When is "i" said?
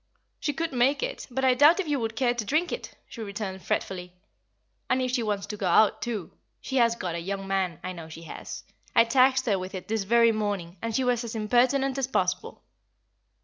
1.45-1.53, 7.83-7.91, 8.95-9.03